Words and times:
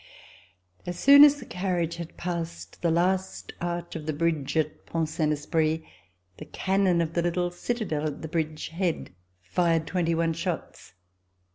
As 0.87 0.97
soon 0.97 1.23
as 1.23 1.35
the 1.35 1.45
carriage 1.45 1.97
had 1.97 2.17
passed 2.17 2.81
the 2.81 2.89
last 2.89 3.53
arch 3.61 3.95
of 3.95 4.07
the 4.07 4.13
bridge 4.13 4.57
at 4.57 4.87
Pont 4.87 5.07
Saint 5.07 5.31
Esprit, 5.31 5.83
the 6.37 6.45
cannon 6.45 7.01
of 7.01 7.13
the 7.13 7.21
little 7.21 7.51
citadel 7.51 8.07
at 8.07 8.23
this 8.23 8.31
bridge 8.31 8.69
head 8.69 9.11
fired 9.43 9.85
twenty 9.85 10.15
one 10.15 10.33
shots. 10.33 10.93